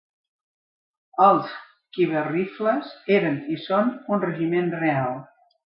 [1.25, 1.51] Els
[1.99, 5.19] Khyber Rifles eren i són un regiment real.